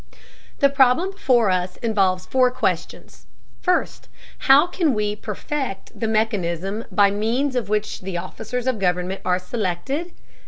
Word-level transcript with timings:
The 0.61 0.69
problem 0.71 1.11
before 1.11 1.51
us 1.51 1.77
involves 1.83 2.25
four 2.25 2.49
questions: 2.49 3.27
First, 3.61 4.09
how 4.49 4.65
can 4.65 4.95
we 4.95 5.15
perfect 5.15 5.91
the 5.93 6.07
mechanism 6.07 6.85
by 6.91 7.11
means 7.11 7.55
of 7.55 7.69
which 7.69 8.01
the 8.01 8.17
officers 8.17 8.65
of 8.65 8.79
government 8.79 9.21
are 9.23 9.37
selected? 9.37 10.11